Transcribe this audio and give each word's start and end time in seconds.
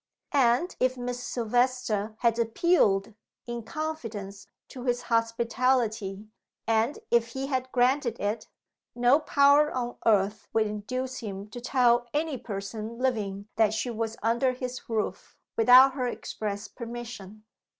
And 0.33 0.75
if 0.79 0.97
Miss 0.97 1.21
Silvester 1.23 2.15
had 2.21 2.39
appealed, 2.39 3.13
in 3.45 3.61
confidence, 3.61 4.47
to 4.69 4.85
his 4.85 5.03
hospitality, 5.13 6.25
and 6.65 6.97
if 7.11 7.33
he 7.33 7.45
had 7.45 7.71
granted 7.71 8.19
it, 8.19 8.47
no 8.95 9.19
power 9.19 9.71
on 9.71 9.97
earth 10.07 10.47
would 10.53 10.65
induce 10.65 11.19
him 11.19 11.49
to 11.51 11.61
tell 11.61 12.07
any 12.15 12.39
person 12.39 12.97
living 12.97 13.47
that 13.57 13.75
she 13.75 13.91
was 13.91 14.17
under 14.23 14.53
his 14.53 14.89
roof 14.89 15.37
without 15.55 15.93
her 15.93 16.07
express 16.07 16.67
permission." 16.67 17.43